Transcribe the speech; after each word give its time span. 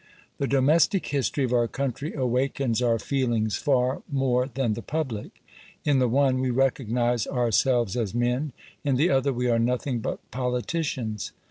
The 0.39 0.47
domestic 0.47 1.05
history 1.09 1.43
of 1.43 1.53
our 1.53 1.67
country 1.67 2.15
awakens 2.15 2.81
our 2.81 2.97
feelings 2.97 3.57
far 3.57 4.01
more 4.11 4.47
than 4.47 4.73
the 4.73 4.81
public. 4.81 5.43
In 5.85 5.99
the 5.99 6.07
one, 6.07 6.39
we 6.39 6.49
recognise 6.49 7.27
ourselves 7.27 7.95
as 7.95 8.15
men; 8.15 8.51
in 8.83 8.95
the 8.95 9.11
other, 9.11 9.31
we 9.31 9.47
are 9.47 9.59
nothing 9.59 9.99
but 9.99 10.17
politicians. 10.31 11.33